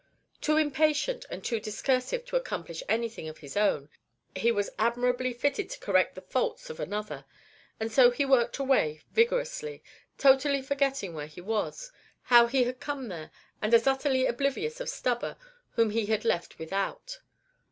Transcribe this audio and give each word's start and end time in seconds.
Too 0.41 0.57
impatient 0.57 1.27
and 1.29 1.43
too 1.45 1.59
discursive 1.59 2.25
to 2.25 2.35
accomplish 2.35 2.81
anything 2.89 3.29
of 3.29 3.37
his 3.37 3.55
own, 3.55 3.87
he 4.35 4.51
was 4.51 4.71
admirably 4.79 5.31
fitted 5.31 5.69
to 5.69 5.79
correct 5.79 6.15
the 6.15 6.23
faults 6.23 6.71
of 6.71 6.79
another, 6.79 7.23
and 7.79 7.91
so 7.91 8.09
he 8.09 8.25
worked 8.25 8.57
away 8.57 9.01
vigorously, 9.11 9.83
totally 10.17 10.63
forgetting 10.63 11.13
where 11.13 11.27
he 11.27 11.41
was, 11.41 11.91
how 12.23 12.47
he 12.47 12.63
had 12.63 12.79
come 12.79 13.09
there, 13.09 13.29
and 13.61 13.75
as 13.75 13.85
utterly 13.85 14.25
oblivious 14.25 14.79
of 14.79 14.89
Stubber, 14.89 15.37
whom 15.75 15.91
he 15.91 16.07
had 16.07 16.25
left 16.25 16.57
without. 16.57 17.19